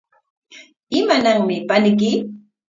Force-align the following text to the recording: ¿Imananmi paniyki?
¿Imananmi 0.99 1.55
paniyki? 1.67 2.11